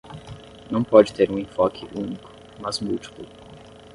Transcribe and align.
não 0.71 0.83
pode 0.83 1.13
ter 1.13 1.29
um 1.29 1.37
enfoque 1.37 1.85
único, 1.95 2.27
mas 2.59 2.79
múltiplo. 2.81 3.23